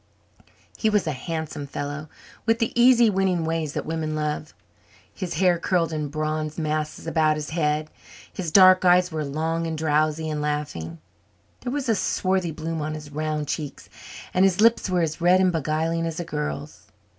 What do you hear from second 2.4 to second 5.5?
with the easy, winning ways that women love. His